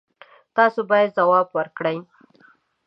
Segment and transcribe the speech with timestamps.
[0.55, 1.97] تاسو باید ځواب ورکړئ.